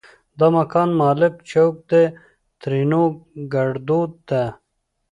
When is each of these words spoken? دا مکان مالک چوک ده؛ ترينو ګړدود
دا 0.39 0.47
مکان 0.55 0.89
مالک 1.01 1.33
چوک 1.49 1.75
ده؛ 1.89 2.01
ترينو 2.61 3.03
ګړدود 3.53 4.15